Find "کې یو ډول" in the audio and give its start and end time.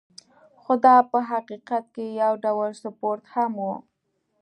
1.95-2.69